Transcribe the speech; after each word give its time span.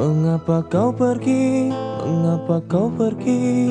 Mengapa 0.00 0.64
kau 0.64 0.96
pergi, 0.96 1.68
mengapa 2.00 2.64
kau 2.64 2.88
pergi? 2.88 3.68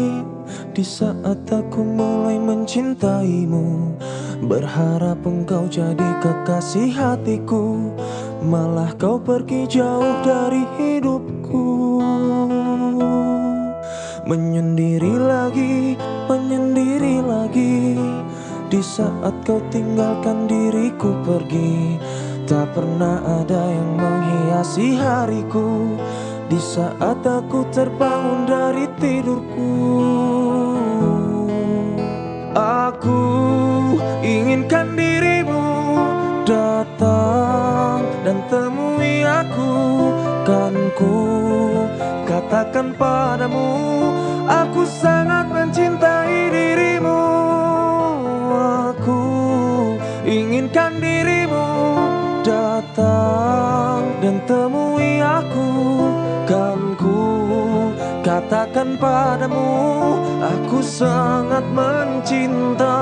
Di 0.77 0.85
saat 0.85 1.49
aku 1.49 1.81
mulai 1.81 2.37
mencintaimu 2.37 3.97
Berharap 4.45 5.25
engkau 5.25 5.65
jadi 5.65 6.21
kekasih 6.21 6.93
hatiku. 6.93 7.89
Malah 8.45 8.93
kau 9.01 9.17
pergi 9.17 9.65
jauh 9.73 10.21
dari 10.21 10.69
hidupku. 10.77 11.65
Menyendiri 14.29 15.17
lagi, 15.17 15.97
menyendiri 16.29 17.25
lagi. 17.25 17.97
Di 18.69 18.85
saat 18.85 19.33
kau 19.49 19.57
tinggalkan 19.73 20.45
diriku 20.45 21.09
pergi 21.25 21.97
Tak 22.49 22.73
pernah 22.73 23.21
ada 23.45 23.61
yang 23.69 23.93
menghiasi 23.93 24.97
hariku 24.97 25.93
Di 26.49 26.57
saat 26.57 27.21
aku 27.21 27.61
terbangun 27.69 28.49
dari 28.49 28.89
tidurku 28.97 29.69
Aku 32.57 33.21
inginkan 34.25 34.97
dirimu 34.97 35.61
datang 36.49 38.01
dan 38.25 38.41
temui 38.49 39.21
aku. 39.21 39.73
Kan 40.41 40.73
ku 40.97 41.21
katakan 42.25 42.97
padamu 42.97 43.69
Aku 44.49 44.89
sangat 44.89 45.53
mencintai 45.53 46.49
dirimu. 46.49 47.21
Aku 48.89 49.21
inginkan 50.25 50.97
dirimu 50.97 51.69
datang 52.41 54.01
dan 54.25 54.41
temui 54.49 55.21
aku. 55.21 55.49
ku 55.53 55.88
katakan 58.39 58.95
padamu 58.95 59.67
Aku 60.39 60.79
sangat 60.79 61.67
mencinta 61.75 62.95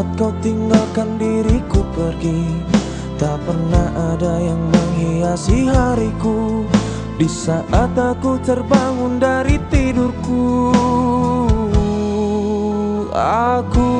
saat 0.00 0.16
kau 0.16 0.32
tinggalkan 0.40 1.20
diriku 1.20 1.84
pergi 1.92 2.40
Tak 3.20 3.36
pernah 3.44 4.16
ada 4.16 4.40
yang 4.40 4.56
menghiasi 4.72 5.68
hariku. 5.68 6.64
Di 7.20 7.28
saat 7.28 7.92
aku 7.92 8.40
terbangun 8.40 9.20
dari 9.20 9.60
tidurku 9.68 10.72
Aku 13.52 13.92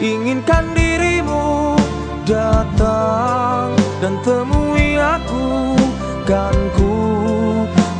inginkan 0.00 0.72
dirimu 0.72 1.76
datang 2.24 3.76
dan 4.00 4.16
temui 4.24 4.96
aku. 4.96 5.76
Kan 6.24 6.56
ku 6.80 6.96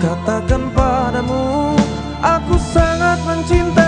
katakan 0.00 0.72
padamu 0.72 1.76
Aku 2.24 2.56
sangat 2.56 3.20
mencintai 3.28 3.83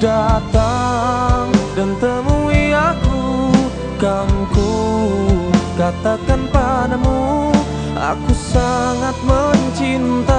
datang 0.00 1.52
dan 1.76 1.92
temui 2.00 2.72
aku. 2.72 3.52
Kan 4.00 4.32
ku 4.48 4.72
katakan 5.76 6.48
padamu 6.48 7.52
Aku 8.00 8.32
sangat 8.32 9.12
mencinta 9.28 10.29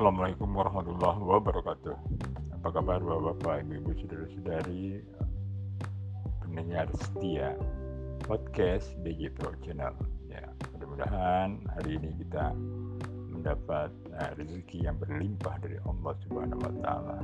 Assalamualaikum 0.00 0.56
warahmatullahi 0.56 1.20
wabarakatuh. 1.20 1.92
Apa 2.56 2.68
kabar 2.72 3.04
bapak-bapak, 3.04 3.68
ibu-ibu, 3.68 3.92
saudara-saudari, 4.00 5.04
pendengar 6.40 6.88
setia 6.96 7.52
podcast 8.24 8.96
Digital 9.04 9.52
Channel. 9.60 9.92
Ya, 10.32 10.48
mudah-mudahan 10.72 11.60
hari 11.76 12.00
ini 12.00 12.16
kita 12.16 12.56
mendapat 13.28 13.92
eh, 14.16 14.32
rezeki 14.40 14.88
yang 14.88 14.96
berlimpah 14.96 15.60
dari 15.60 15.76
Allah 15.84 16.16
Subhanahu 16.24 16.64
wa 16.64 16.74
taala 16.80 17.18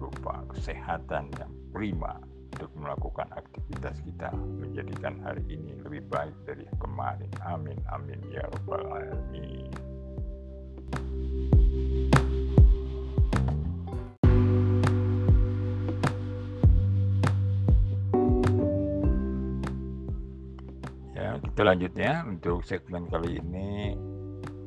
berupa 0.00 0.40
kesehatan 0.56 1.28
yang 1.36 1.52
prima 1.68 2.16
untuk 2.56 2.72
melakukan 2.80 3.28
aktivitas 3.36 4.00
kita 4.08 4.32
menjadikan 4.32 5.20
hari 5.20 5.44
ini 5.52 5.76
lebih 5.84 6.08
baik 6.08 6.32
dari 6.48 6.64
kemarin. 6.80 7.28
Amin 7.44 7.76
amin 7.92 8.24
ya 8.32 8.48
rabbal 8.48 8.88
alamin. 8.88 9.68
Ya, 21.52 21.54
kita 21.60 21.68
lanjutnya 21.68 22.12
untuk 22.24 22.64
segmen 22.64 23.04
kali 23.12 23.36
ini 23.36 23.92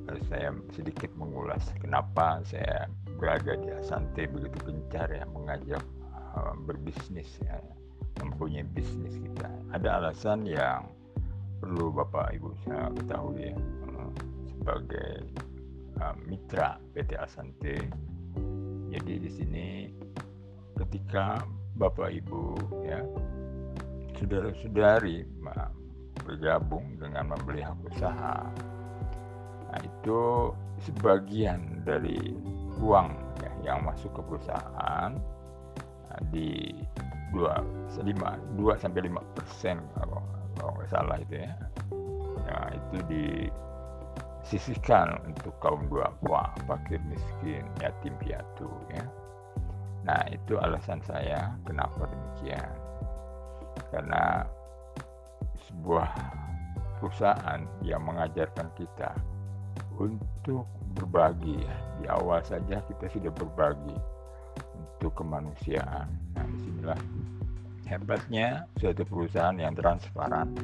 eh, 0.05 0.21
saya 0.29 0.53
sedikit 0.69 1.09
mengulas 1.17 1.65
kenapa 1.81 2.45
saya 2.45 2.85
berada 3.17 3.57
di 3.57 3.73
Asante 3.73 4.29
begitu 4.29 4.69
gencar 4.69 5.09
ya 5.09 5.25
mengajak 5.33 5.81
eh, 6.13 6.53
berbisnis 6.69 7.41
ya, 7.41 7.57
mempunyai 8.21 8.69
bisnis 8.69 9.17
kita. 9.17 9.49
Ada 9.73 9.97
alasan 9.97 10.45
yang 10.45 10.85
perlu 11.57 11.89
Bapak 11.89 12.37
Ibu 12.37 12.53
saya 12.69 12.93
ketahui 12.93 13.49
ya 13.49 13.57
sebagai 14.53 15.25
mitra 16.29 16.77
PT 16.93 17.17
Asante. 17.17 17.81
Jadi 18.93 19.13
di 19.25 19.29
sini 19.33 19.67
ketika 20.77 21.41
Bapak 21.81 22.13
Ibu 22.13 22.41
ya 22.85 23.01
saudara-saudari 24.21 25.25
bergabung 26.25 26.97
dengan 26.97 27.31
membeli 27.31 27.61
hak 27.61 27.77
usaha 27.93 28.41
Nah, 29.75 29.83
itu 29.83 30.55
sebagian 30.87 31.83
dari 31.83 32.15
uang 32.79 33.11
ya, 33.43 33.51
yang 33.67 33.83
masuk 33.83 34.07
ke 34.15 34.23
perusahaan 34.23 35.11
nah, 36.07 36.21
di 36.31 36.71
2, 37.35 37.99
5, 37.99 38.07
2 38.55 38.71
sampai 38.79 39.11
5 39.11 39.19
persen 39.35 39.83
kalau, 39.99 40.23
kalau 40.55 40.71
nggak 40.79 40.95
salah 40.95 41.19
itu 41.19 41.43
ya. 41.43 41.51
Nah, 42.47 42.71
itu 42.71 43.03
disisihkan 43.11 45.19
untuk 45.27 45.51
kaum 45.59 45.83
duafa, 45.91 46.55
fakir 46.63 47.03
miskin, 47.11 47.67
yatim 47.83 48.15
piatu 48.23 48.71
ya. 48.95 49.03
Nah, 50.07 50.23
itu 50.31 50.55
alasan 50.55 51.03
saya 51.03 51.51
kenapa 51.67 52.07
demikian. 52.07 52.71
Karena 53.91 54.47
sebuah 55.75 56.09
perusahaan 56.97 57.61
yang 57.83 58.01
mengajarkan 58.07 58.71
kita 58.79 59.11
untuk 59.99 60.63
berbagi 60.95 61.59
ya. 61.61 61.75
Di 61.99 62.05
awal 62.11 62.39
saja 62.47 62.79
kita 62.87 63.05
sudah 63.11 63.31
berbagi 63.35 63.97
untuk 64.95 65.11
kemanusiaan. 65.19 66.07
Nah, 66.35 66.45
di 66.47 66.57
sinilah 66.63 66.99
hebatnya 67.85 68.65
suatu 68.79 69.03
perusahaan 69.05 69.55
yang 69.55 69.75
transparan 69.77 70.55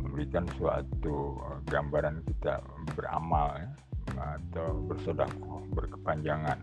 memberikan 0.00 0.48
suatu 0.56 1.36
eh, 1.36 1.58
gambaran 1.68 2.24
kita 2.24 2.62
beramal 2.96 3.60
ya, 3.60 3.68
atau 4.16 4.80
bersodakoh 4.88 5.60
berkepanjangan. 5.76 6.62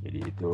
Jadi 0.00 0.20
itu 0.32 0.52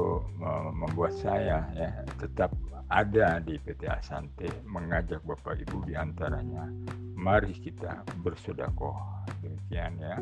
membuat 0.75 1.14
saya 1.14 1.62
ya 1.75 1.90
tetap 2.19 2.50
ada 2.87 3.43
di 3.43 3.58
PT 3.58 3.87
Asante 3.90 4.46
mengajak 4.62 5.22
Bapak 5.26 5.58
Ibu 5.58 5.87
di 5.90 5.98
antaranya 5.98 6.70
mari 7.19 7.54
kita 7.58 8.06
bersodakoh 8.22 8.94
demikian 9.43 9.98
ya. 9.98 10.16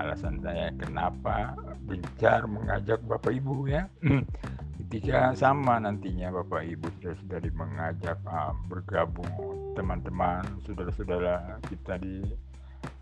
Alasan 0.00 0.42
saya 0.42 0.74
kenapa 0.74 1.54
gencar 1.86 2.48
mengajak 2.50 2.98
Bapak 3.06 3.30
Ibu 3.30 3.70
ya. 3.70 3.86
Ketika 4.82 5.32
sama 5.38 5.78
nantinya 5.78 6.34
Bapak 6.42 6.66
Ibu 6.66 6.88
sudah 7.00 7.38
mengajak 7.54 8.18
uh, 8.26 8.52
bergabung 8.66 9.30
teman-teman 9.78 10.42
saudara-saudara 10.66 11.62
kita 11.70 11.96
di 12.02 12.20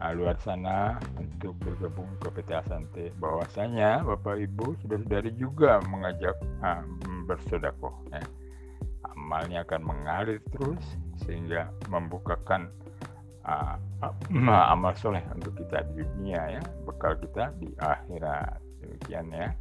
uh, 0.00 0.12
luar 0.16 0.36
sana 0.40 0.96
untuk 1.20 1.56
bergabung 1.60 2.08
ke 2.20 2.28
PT 2.40 2.50
Asante. 2.56 3.04
Bahwasanya 3.20 4.02
Bapak 4.04 4.40
Ibu 4.40 4.76
sudah-saudari 4.84 5.32
juga 5.36 5.80
mengajak 5.88 6.36
uh, 6.64 6.84
ya. 8.10 8.22
amalnya 9.14 9.62
akan 9.62 9.82
mengalir 9.86 10.40
terus 10.50 10.82
sehingga 11.22 11.70
membukakan 11.92 12.72
uh, 13.46 13.76
amal 14.72 14.92
soleh 14.96 15.22
untuk 15.36 15.54
kita 15.60 15.84
di 15.94 16.02
dunia 16.02 16.60
ya. 16.60 16.62
Bekal 16.88 17.20
kita 17.20 17.52
di 17.60 17.68
akhirat. 17.78 18.58
Demikian 18.80 19.28
ya. 19.30 19.52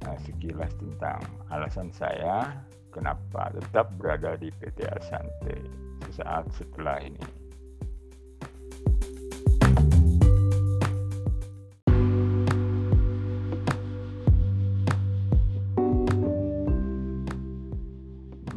Nah, 0.00 0.16
sekilas 0.24 0.72
tentang 0.80 1.20
alasan 1.52 1.92
saya 1.92 2.48
kenapa 2.88 3.52
tetap 3.52 3.92
berada 4.00 4.36
di 4.40 4.48
PT 4.48 4.88
Asante 4.88 5.60
sesaat 6.08 6.48
setelah 6.56 6.98
ini 7.04 7.20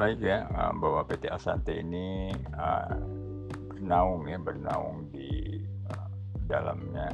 baik 0.03 0.19
ya 0.19 0.43
bahwa 0.83 1.07
PT 1.07 1.31
Asante 1.31 1.79
ini 1.79 2.27
uh, 2.59 2.91
bernaung 3.71 4.27
ya 4.27 4.35
bernaung 4.35 5.07
di 5.15 5.63
uh, 5.87 6.07
dalamnya 6.43 7.07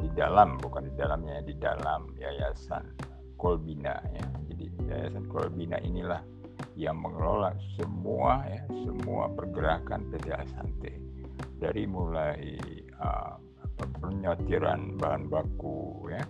di 0.00 0.08
dalam 0.16 0.56
bukan 0.56 0.88
di 0.88 0.96
dalamnya 0.96 1.44
di 1.44 1.52
dalam 1.60 2.08
yayasan 2.16 2.88
Kolbina 3.36 4.00
ya. 4.16 4.24
Jadi 4.48 4.64
yayasan 4.80 5.28
Kolbina 5.28 5.76
inilah 5.84 6.24
yang 6.72 7.04
mengelola 7.04 7.52
semua 7.76 8.48
ya 8.48 8.64
semua 8.80 9.28
pergerakan 9.36 10.08
PT 10.08 10.32
Asante. 10.32 10.92
Dari 11.60 11.84
mulai 11.84 12.56
uh, 12.96 13.36
penyortiran 14.00 14.96
bahan 14.96 15.28
baku 15.28 16.08
ya 16.08 16.24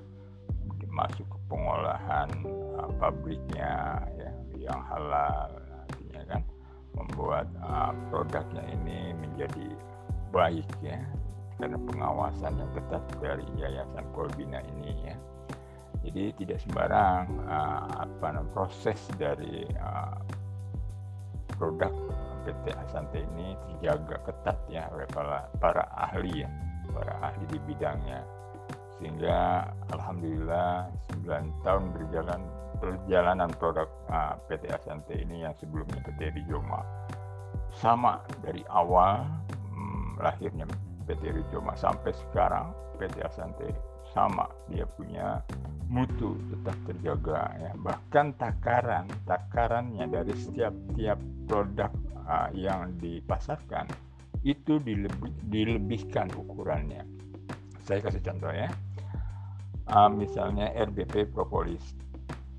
masuk 0.90 1.30
ke 1.30 1.38
pengolahan 1.46 2.26
uh, 2.74 2.90
pabriknya 2.98 4.02
ya 4.18 4.30
yang 4.66 4.82
halal 4.90 5.62
membuat 6.96 7.48
uh, 7.64 7.92
produknya 8.12 8.64
ini 8.72 9.16
menjadi 9.16 9.66
baik 10.32 10.68
ya. 10.84 11.00
Karena 11.60 11.78
pengawasan 11.78 12.58
yang 12.58 12.70
ketat 12.74 13.04
dari 13.22 13.46
yayasan 13.60 14.06
Kolbina 14.16 14.58
ini 14.76 14.92
ya. 15.06 15.16
Jadi 16.02 16.34
tidak 16.42 16.58
sembarang 16.66 17.26
uh, 17.46 18.02
apa 18.02 18.42
proses 18.50 18.98
dari 19.14 19.62
uh, 19.78 20.18
produk 21.54 21.94
PT 22.42 22.74
Asante 22.74 23.22
ini 23.22 23.54
terjaga 23.54 24.18
ketat 24.26 24.58
ya 24.66 24.90
oleh 24.90 25.06
para, 25.06 25.46
para 25.62 25.86
ahli 25.94 26.42
ya. 26.42 26.50
Para 26.90 27.14
ahli 27.22 27.44
di 27.46 27.58
bidangnya. 27.70 28.26
Sehingga 28.98 29.70
alhamdulillah 29.94 30.90
9 31.22 31.66
tahun 31.66 31.84
berjalan 31.94 32.42
perjalanan 32.82 33.46
produk 33.62 33.86
uh, 34.10 34.34
PT 34.50 34.66
Asante 34.74 35.14
ini 35.14 35.46
yang 35.46 35.54
sebelumnya 35.62 36.02
PT 36.02 36.34
Rijoma 36.34 36.82
sama 37.78 38.18
dari 38.42 38.66
awal 38.66 39.22
hmm, 39.70 40.18
lahirnya 40.18 40.66
PT 41.06 41.30
Rijoma 41.30 41.78
sampai 41.78 42.10
sekarang 42.10 42.74
PT 42.98 43.22
Asante 43.22 43.70
sama 44.10 44.50
dia 44.66 44.82
punya 44.98 45.38
mutu 45.86 46.34
tetap 46.50 46.76
terjaga 46.90 47.54
ya. 47.62 47.70
Bahkan 47.78 48.34
takaran 48.36 49.06
takarannya 49.30 50.10
dari 50.10 50.34
setiap 50.34 50.74
tiap 50.98 51.22
produk 51.46 51.94
uh, 52.26 52.50
yang 52.50 52.98
dipasarkan 52.98 53.86
itu 54.42 54.82
dilebih, 54.82 55.30
dilebihkan 55.46 56.34
ukurannya. 56.34 57.06
Saya 57.86 58.02
kasih 58.02 58.22
contoh 58.26 58.50
ya. 58.50 58.68
Uh, 59.86 60.10
misalnya 60.10 60.70
RBP 60.74 61.30
propolis 61.34 62.01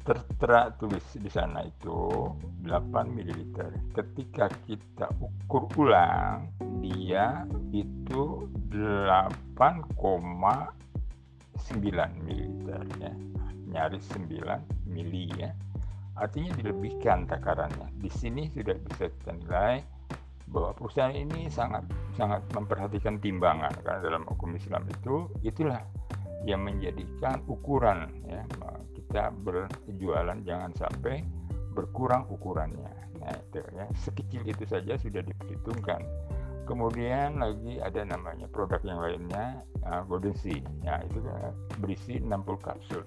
tertera 0.03 0.67
tulis 0.75 1.03
di 1.15 1.31
sana 1.31 1.63
itu 1.63 2.27
8 2.67 2.67
ml 3.07 3.55
ketika 3.95 4.51
kita 4.67 5.07
ukur 5.23 5.71
ulang 5.79 6.51
dia 6.83 7.47
itu 7.71 8.51
8,9 8.67 9.55
ml 12.27 12.83
ya. 12.99 13.13
Nyaris 13.73 14.05
9 14.13 14.91
mili 14.91 15.31
ya. 15.39 15.55
Artinya 16.13 16.53
dilebihkan 16.59 17.25
takarannya. 17.25 17.89
Di 17.97 18.11
sini 18.11 18.51
sudah 18.53 18.77
bisa 18.85 19.09
kita 19.09 19.33
nilai 19.33 19.81
bahwa 20.51 20.75
perusahaan 20.77 21.15
ini 21.15 21.49
sangat 21.49 21.87
sangat 22.13 22.45
memperhatikan 22.53 23.17
timbangan 23.17 23.73
karena 23.81 24.05
dalam 24.05 24.23
hukum 24.29 24.53
Islam 24.53 24.85
itu 24.85 25.25
itulah 25.41 25.81
yang 26.45 26.61
menjadikan 26.61 27.41
ukuran 27.49 28.11
ya 28.29 28.45
kita 29.13 29.29
berjualan 29.45 30.41
jangan 30.41 30.73
sampai 30.73 31.21
berkurang 31.77 32.25
ukurannya. 32.33 32.89
Nah 33.21 33.29
itu 33.29 33.61
ya. 33.61 33.85
Sekecil 33.93 34.41
itu 34.41 34.65
saja 34.65 34.97
sudah 34.97 35.21
diperhitungkan. 35.21 36.01
Kemudian 36.65 37.37
lagi 37.37 37.77
ada 37.77 38.09
namanya 38.09 38.49
produk 38.49 38.81
yang 38.81 38.97
lainnya 38.97 39.61
uh, 39.85 40.01
golden 40.09 40.33
sea. 40.33 40.57
Ya 40.81 40.97
itu 41.05 41.21
uh, 41.29 41.53
berisi 41.77 42.17
60 42.17 42.41
kapsul. 42.57 43.05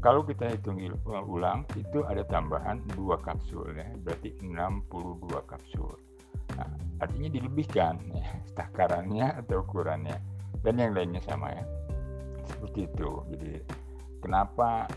Kalau 0.00 0.24
kita 0.24 0.56
hitung 0.56 0.80
ulang 1.04 1.68
itu 1.76 2.00
ada 2.08 2.24
tambahan 2.24 2.80
dua 2.96 3.20
kapsul 3.20 3.76
ya 3.76 3.92
berarti 4.00 4.32
62 4.40 5.36
kapsul. 5.52 5.92
Nah, 6.56 6.72
artinya 7.04 7.28
dilebihkan 7.28 8.00
ya, 8.24 8.40
takarannya 8.56 9.36
atau 9.44 9.60
ukurannya. 9.60 10.16
Dan 10.64 10.80
yang 10.80 10.96
lainnya 10.96 11.20
sama 11.20 11.52
ya. 11.52 11.64
Seperti 12.48 12.88
itu. 12.88 13.20
Jadi 13.36 13.60
kenapa 14.24 14.88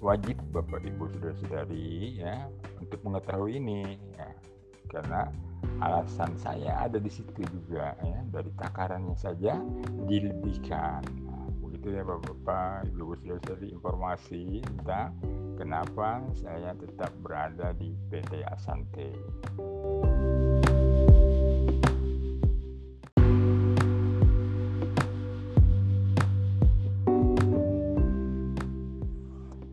wajib 0.00 0.36
bapak 0.52 0.84
ibu 0.84 1.08
saudara-saudari 1.16 2.20
ya 2.20 2.48
untuk 2.80 3.00
mengetahui 3.04 3.56
ini 3.60 3.96
ya. 4.16 4.30
Karena 4.86 5.26
alasan 5.82 6.38
saya 6.38 6.86
ada 6.86 7.00
di 7.00 7.10
situ 7.10 7.42
juga 7.48 7.96
ya. 8.00 8.18
Dari 8.30 8.50
takarannya 8.54 9.16
saja 9.18 9.58
dilebihkan 10.06 11.02
nah, 11.26 11.48
begitu 11.64 11.96
ya 11.96 12.02
bapak-bapak 12.04 12.92
ibu 12.92 13.16
saudara-saudari 13.18 13.66
informasi 13.72 14.62
tentang 14.62 15.16
kenapa 15.56 16.20
saya 16.36 16.76
tetap 16.76 17.10
berada 17.24 17.72
di 17.74 17.96
PT 18.12 18.44
Asante. 18.46 19.10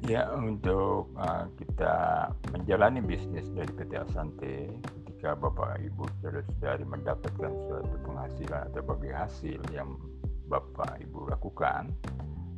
Ya, 0.03 0.27
untuk 0.35 1.15
uh, 1.15 1.47
kita 1.55 2.27
menjalani 2.51 2.99
bisnis 2.99 3.47
dari 3.55 3.71
PT 3.71 3.91
Asante, 3.95 4.67
ketika 4.99 5.39
Bapak 5.39 5.79
Ibu 5.79 6.03
saudara-saudari 6.19 6.83
mendapatkan 6.83 7.51
suatu 7.71 7.95
penghasilan 8.03 8.67
atau 8.71 8.83
bagi 8.83 9.11
hasil 9.15 9.63
yang 9.71 9.95
bapak 10.51 10.99
ibu 10.99 11.31
lakukan 11.31 11.87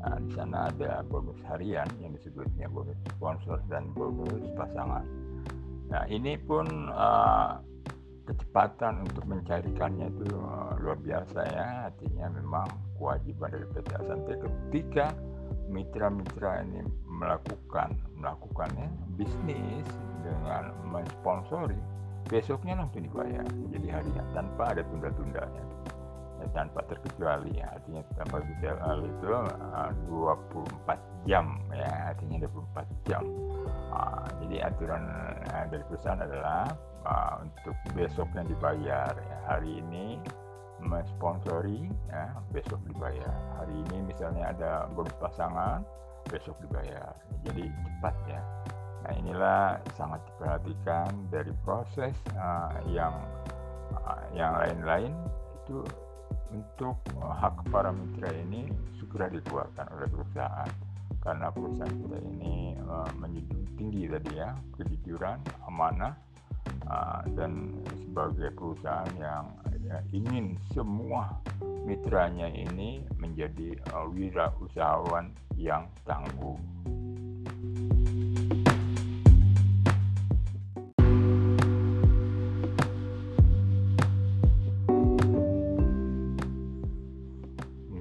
Nah, 0.06 0.22
di 0.22 0.32
sana 0.38 0.70
ada 0.70 1.02
bonus 1.10 1.42
harian 1.50 1.90
yang 1.98 2.14
disebutnya 2.14 2.70
bonus 2.70 2.94
sponsor 3.18 3.58
dan 3.74 3.90
bonus 3.98 4.38
pasangan. 4.54 5.02
Nah, 5.90 6.06
ini 6.06 6.38
pun 6.38 6.94
uh, 6.94 7.58
kecepatan 8.30 9.02
untuk 9.02 9.26
mencarikannya 9.26 10.14
itu 10.14 10.30
uh, 10.38 10.78
luar 10.78 11.02
biasa 11.02 11.40
ya. 11.50 11.68
Artinya 11.90 12.38
memang 12.38 12.70
kewajiban 13.02 13.50
dari 13.50 13.66
PT 13.74 13.90
Asante 13.98 14.34
ketika 14.38 15.06
mitra-mitra 15.74 16.62
ini 16.62 16.86
melakukan 17.16 17.96
melakukannya 18.20 18.92
bisnis 19.16 19.88
dengan 20.22 20.76
mensponsori 20.84 21.80
besoknya 22.26 22.74
langsung 22.82 23.06
dibayar 23.06 23.46
jadi 23.70 23.88
harian 24.02 24.26
tanpa 24.34 24.74
ada 24.74 24.82
tunda-tundanya. 24.90 25.64
Ya, 26.36 26.46
tanpa 26.52 26.84
terkecuali 26.92 27.56
ya. 27.56 27.72
Artinya 27.80 28.04
tanpa 28.20 28.44
terkecuali 28.44 29.08
itu 29.08 29.28
uh, 29.32 29.92
24 30.12 31.30
jam 31.30 31.46
ya. 31.72 32.12
Artinya 32.12 32.38
24 32.44 33.08
jam. 33.08 33.24
Uh, 33.94 34.28
jadi 34.44 34.68
aturan 34.68 35.04
uh, 35.54 35.66
dari 35.72 35.84
perusahaan 35.88 36.20
adalah 36.20 36.76
uh, 37.08 37.34
untuk 37.40 37.76
besoknya 37.96 38.44
dibayar 38.44 39.16
ya. 39.16 39.38
hari 39.48 39.80
ini 39.80 40.20
mensponsori 40.84 41.88
ya. 42.12 42.36
Besok 42.52 42.84
dibayar. 42.92 43.36
Hari 43.64 43.76
ini 43.88 44.12
misalnya 44.12 44.52
ada 44.52 44.72
bonus 44.92 45.16
pasangan 45.16 45.88
besok 46.30 46.58
dibayar 46.64 47.14
jadi 47.46 47.70
cepat 47.70 48.16
ya. 48.30 48.42
Nah 49.06 49.14
inilah 49.22 49.64
sangat 49.94 50.22
diperhatikan 50.34 51.10
dari 51.30 51.54
proses 51.62 52.14
uh, 52.34 52.74
yang 52.90 53.14
uh, 53.94 54.22
yang 54.34 54.58
lain-lain 54.58 55.14
itu 55.62 55.86
untuk 56.50 56.98
hak 57.22 57.56
para 57.70 57.92
mitra 57.94 58.32
ini 58.34 58.70
segera 58.98 59.30
dikeluarkan 59.30 59.86
oleh 59.94 60.08
perusahaan. 60.10 60.72
Karena 61.22 61.50
perusahaan 61.50 61.90
kita 61.90 62.18
ini 62.22 62.78
uh, 62.86 63.10
menjunjung 63.18 63.66
tinggi 63.78 64.06
tadi 64.06 64.38
ya 64.38 64.54
kejujuran 64.78 65.42
amanah 65.66 66.14
uh, 66.86 67.22
dan 67.34 67.82
sebagai 67.98 68.54
perusahaan 68.54 69.10
yang 69.18 69.46
ya, 69.86 70.02
ingin 70.10 70.58
semua 70.74 71.38
mitranya 71.86 72.50
ini 72.50 73.06
menjadi 73.22 73.78
uh, 73.94 74.10
wirausahawan 74.10 75.30
yang 75.54 75.86
tangguh. 76.10 76.58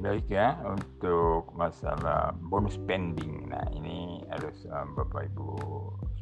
Baik 0.05 0.31
ya 0.31 0.55
untuk 0.63 1.51
masalah 1.59 2.37
bonus 2.49 2.79
spending. 2.79 3.51
Nah 3.51 3.67
ini 3.75 4.23
harus 4.31 4.63
um, 4.71 4.95
Bapak 4.95 5.27
Ibu 5.33 5.49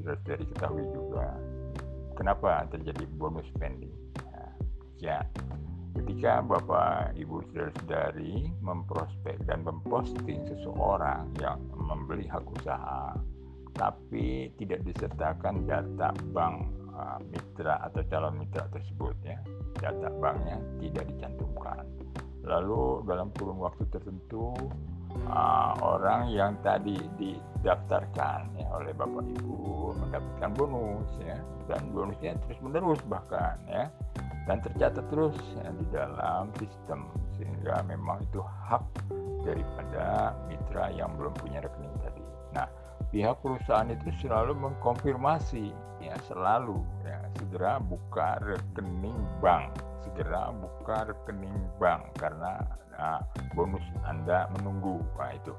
sudah 0.01 0.17
dari 0.25 0.49
juga 0.97 1.37
kenapa 2.17 2.65
terjadi 2.73 3.05
bonus 3.21 3.45
spending. 3.53 4.02
Ya 5.03 5.27
ketika 5.93 6.41
Bapak 6.41 7.13
Ibu 7.19 7.45
saudara-saudari 7.51 8.49
memprospek 8.65 9.37
dan 9.45 9.67
memposting 9.67 10.41
seseorang 10.49 11.29
yang 11.43 11.61
membeli 11.77 12.25
hak 12.31 12.47
usaha 12.49 13.13
tapi 13.77 14.53
tidak 14.61 14.85
disertakan 14.85 15.65
data 15.65 16.13
bank 16.33 16.69
uh, 16.93 17.19
mitra 17.29 17.81
atau 17.89 18.05
calon 18.09 18.41
mitra 18.41 18.69
tersebut 18.73 19.17
ya 19.25 19.41
data 19.81 20.09
banknya 20.21 20.61
tidak 20.81 21.05
dicantumkan. 21.13 21.85
Lalu 22.43 23.07
dalam 23.07 23.29
kurun 23.39 23.59
waktu 23.63 23.87
tertentu 23.89 24.53
uh, 25.29 25.73
orang 25.81 26.29
yang 26.33 26.57
tadi 26.61 26.97
didaftarkan 27.17 28.53
ya 28.61 28.67
oleh 28.77 28.93
bapak 28.93 29.25
ibu 29.41 29.93
mendapatkan 29.97 30.51
bonus 30.57 31.09
ya 31.23 31.39
dan 31.71 31.83
bonusnya 31.95 32.37
terus 32.45 32.59
menerus 32.61 33.01
bahkan 33.09 33.57
ya 33.71 33.89
dan 34.47 34.59
tercatat 34.59 35.07
terus 35.11 35.39
ya, 35.59 35.71
di 35.71 35.87
dalam 35.95 36.51
sistem 36.59 37.07
sehingga 37.39 37.83
memang 37.87 38.23
itu 38.27 38.43
hak 38.43 38.83
daripada 39.47 40.35
mitra 40.51 40.91
yang 40.95 41.11
belum 41.19 41.35
punya 41.39 41.63
rekening 41.63 41.95
tadi. 42.03 42.23
Nah 42.55 42.67
pihak 43.13 43.45
perusahaan 43.45 43.93
itu 43.93 44.09
selalu 44.25 44.57
mengkonfirmasi 44.57 45.75
ya 46.01 46.17
selalu 46.27 46.81
ya 47.05 47.21
segera 47.37 47.77
buka 47.79 48.41
rekening 48.41 49.21
bank 49.45 49.69
segera 50.01 50.49
buka 50.51 51.13
rekening 51.13 51.55
bank 51.77 52.09
karena 52.17 52.65
nah, 52.97 53.21
bonus 53.53 53.85
anda 54.09 54.49
menunggu 54.59 54.99
nah 55.21 55.31
itu 55.37 55.55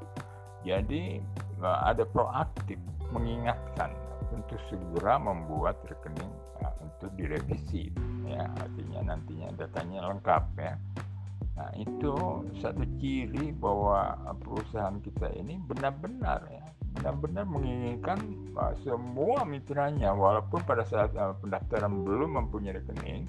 jadi 0.66 1.22
ada 1.64 2.04
proaktif 2.10 2.82
mengingatkan 3.14 3.94
untuk 4.34 4.60
segera 4.68 5.22
membuat 5.22 5.80
rekening 5.86 6.34
nah, 6.60 6.74
untuk 6.82 7.14
direvisi 7.16 7.94
ya. 8.26 8.50
Artinya 8.58 9.14
nantinya 9.14 9.54
datanya 9.56 10.10
lengkap 10.10 10.44
ya. 10.58 10.74
Nah 11.54 11.72
itu 11.78 12.14
satu 12.58 12.84
ciri 12.98 13.54
bahwa 13.54 14.18
perusahaan 14.42 14.98
kita 15.00 15.30
ini 15.38 15.62
benar-benar 15.62 16.42
ya 16.50 16.66
benar-benar 16.94 17.46
menginginkan 17.50 18.22
uh, 18.54 18.74
semua 18.86 19.42
mitranya 19.44 20.14
walaupun 20.14 20.62
pada 20.62 20.86
saat 20.86 21.10
uh, 21.18 21.34
pendaftaran 21.42 22.06
belum 22.06 22.38
mempunyai 22.38 22.78
rekening 22.78 23.26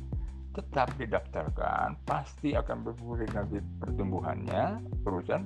tetap 0.54 0.94
didaftarkan. 0.94 1.98
Pasti 2.06 2.54
akan 2.54 2.86
bergulir 2.86 3.26
nanti 3.34 3.58
pertumbuhannya. 3.82 4.84
Perusahaan 5.02 5.42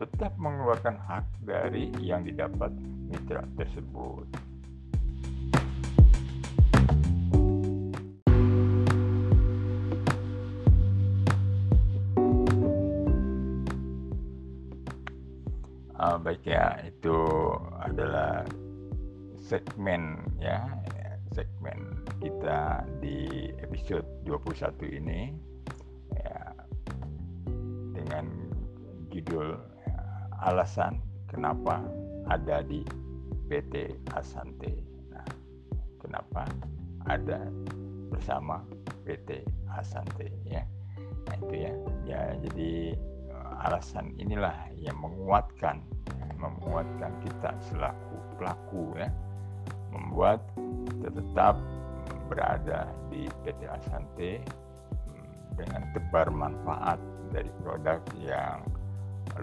tetap 0.00 0.32
mengeluarkan 0.40 0.96
hak 0.96 1.26
dari 1.44 1.92
yang 2.00 2.24
didapat 2.24 2.72
mitra 3.04 3.44
tersebut. 3.60 4.24
Baik 16.20 16.44
ya, 16.52 16.76
itu 16.84 17.16
adalah 17.80 18.44
segmen 19.40 20.20
ya, 20.36 20.68
segmen 21.32 22.04
kita 22.20 22.84
di 23.00 23.48
episode 23.64 24.04
21 24.28 25.00
ini 25.00 25.32
ya, 26.12 26.52
dengan 27.96 28.52
judul 29.08 29.56
ya, 29.88 29.98
alasan 30.44 31.00
kenapa 31.24 31.80
ada 32.28 32.60
di 32.68 32.84
PT 33.48 33.88
Asante. 34.12 34.76
Nah, 35.08 35.24
kenapa 36.04 36.44
ada 37.08 37.48
bersama 38.12 38.60
PT 39.08 39.40
Asante 39.72 40.28
ya? 40.44 40.68
Nah 41.00 41.36
itu 41.48 41.54
ya, 41.64 41.72
ya 42.04 42.20
jadi 42.44 42.92
alasan 43.64 44.12
inilah 44.20 44.68
yang 44.76 45.00
menguatkan 45.00 45.80
menguatkan 46.40 47.12
kita 47.20 47.52
selaku 47.70 48.16
pelaku 48.40 48.96
ya. 48.96 49.08
Membuat 49.92 50.40
kita 50.88 51.08
tetap 51.12 51.54
berada 52.32 52.88
di 53.12 53.28
PT 53.44 53.66
Asante 53.68 54.40
dengan 55.58 55.82
tebar 55.92 56.30
manfaat 56.32 56.98
dari 57.34 57.50
produk 57.60 58.00
yang 58.18 58.64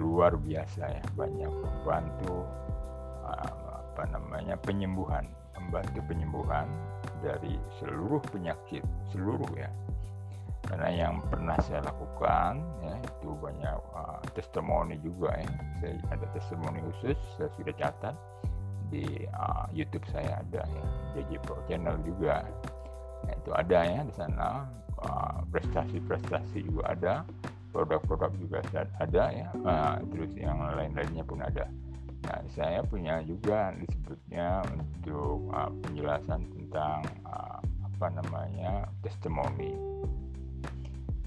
luar 0.02 0.34
biasa 0.36 0.84
ya. 0.90 1.04
Banyak 1.14 1.52
membantu 1.52 2.44
apa 3.28 4.04
namanya 4.14 4.56
penyembuhan 4.62 5.26
membantu 5.58 6.00
penyembuhan 6.06 6.70
dari 7.20 7.58
seluruh 7.82 8.22
penyakit 8.30 8.86
seluruh 9.10 9.50
ya 9.58 9.68
karena 10.68 10.90
yang 10.92 11.24
pernah 11.32 11.56
saya 11.64 11.80
lakukan 11.88 12.60
ya 12.84 12.96
itu 13.00 13.30
banyak 13.40 13.80
uh, 13.96 14.20
testimoni 14.36 15.00
juga 15.00 15.32
ya. 15.40 15.52
Saya 15.80 15.94
ada 16.12 16.26
testimoni 16.36 16.84
khusus 16.92 17.18
saya 17.40 17.50
sudah 17.56 17.76
catat 17.80 18.16
di 18.92 19.28
uh, 19.32 19.68
YouTube 19.72 20.04
saya 20.12 20.44
ada 20.44 20.68
ya. 20.68 20.84
JJ 21.16 21.32
Pro 21.48 21.60
Channel 21.72 21.96
juga. 22.04 22.44
Nah, 23.24 23.34
itu 23.34 23.52
ada 23.56 23.80
ya 23.84 24.02
di 24.04 24.14
sana. 24.14 24.68
Prestasi-prestasi 25.54 26.58
uh, 26.60 26.66
juga 26.68 26.84
ada. 26.92 27.14
Produk-produk 27.72 28.32
juga 28.42 28.60
ada 29.00 29.24
ya. 29.32 29.48
Uh, 29.64 30.04
terus 30.12 30.36
yang 30.36 30.60
lain-lainnya 30.60 31.24
pun 31.24 31.40
ada. 31.40 31.64
Nah 32.28 32.44
saya 32.52 32.84
punya 32.84 33.24
juga 33.24 33.72
disebutnya 33.78 34.66
untuk 34.76 35.48
uh, 35.54 35.72
penjelasan 35.86 36.44
tentang 36.50 37.00
uh, 37.24 37.62
apa 37.88 38.08
namanya 38.20 38.90
testimoni 39.06 39.74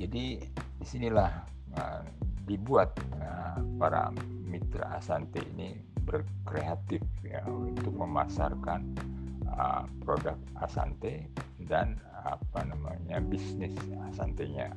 jadi 0.00 0.40
di 0.80 0.84
sinilah 0.88 1.28
uh, 1.76 2.00
dibuat 2.48 2.96
uh, 3.20 3.60
para 3.76 4.08
mitra 4.48 4.96
Asante 4.96 5.44
ini 5.52 5.76
berkreatif 6.08 7.04
ya 7.20 7.44
untuk 7.44 7.92
memasarkan 7.92 8.96
uh, 9.52 9.84
produk 10.00 10.40
Asante 10.56 11.28
dan 11.68 12.00
apa 12.24 12.64
namanya 12.64 13.20
bisnis 13.20 13.76
Asantenya. 14.08 14.72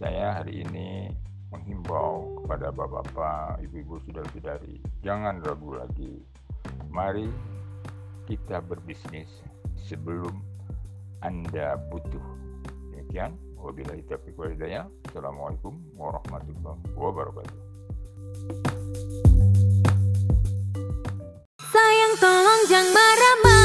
Saya 0.00 0.40
hari 0.40 0.64
ini 0.64 1.12
menghimbau 1.52 2.44
kepada 2.44 2.72
bapak-bapak, 2.72 3.60
ibu-ibu, 3.64 4.00
saudara-saudari, 4.08 4.80
jangan 5.00 5.40
ragu 5.44 5.76
lagi. 5.76 6.22
Mari 6.88 7.28
kita 8.28 8.60
berbisnis 8.64 9.28
sebelum 9.74 10.44
Anda 11.24 11.80
butuh. 11.88 12.22
Demikian, 12.94 13.34
wabillahi 13.58 14.02
taufiq 14.06 14.38
wal 14.38 14.50
hidayah. 14.54 14.86
Assalamualaikum 15.10 15.74
warahmatullahi 15.98 16.80
wabarakatuh. 16.94 17.58
Sayang 21.68 22.14
tolong 22.22 22.62
jangan 22.70 22.94
marah 22.94 23.57